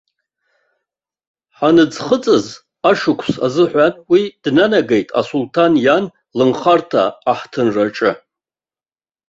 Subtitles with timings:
[1.57, 2.45] Ҳаныӡхыҵыз
[2.89, 6.05] ашықәс азыҳәан уи днанагеит асулҭан иан
[6.37, 8.11] лынхарҭа аҳҭынраҿы.